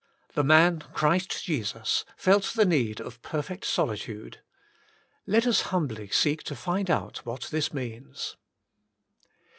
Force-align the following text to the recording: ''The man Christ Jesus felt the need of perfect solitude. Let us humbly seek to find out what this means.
''The 0.33 0.43
man 0.43 0.79
Christ 0.93 1.43
Jesus 1.43 2.05
felt 2.17 2.53
the 2.55 2.65
need 2.65 2.99
of 2.99 3.21
perfect 3.21 3.65
solitude. 3.65 4.39
Let 5.27 5.45
us 5.45 5.61
humbly 5.69 6.07
seek 6.09 6.41
to 6.45 6.55
find 6.55 6.89
out 6.89 7.23
what 7.23 7.49
this 7.51 7.71
means. 7.71 8.35